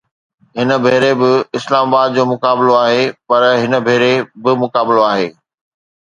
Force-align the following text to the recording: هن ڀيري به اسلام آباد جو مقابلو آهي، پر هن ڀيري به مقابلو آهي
هن 0.57 0.69
ڀيري 0.83 1.11
به 1.19 1.31
اسلام 1.57 1.87
آباد 1.91 2.09
جو 2.15 2.23
مقابلو 2.33 2.73
آهي، 2.85 3.03
پر 3.27 3.41
هن 3.61 3.73
ڀيري 3.87 4.13
به 4.43 4.51
مقابلو 4.63 5.01
آهي 5.11 5.27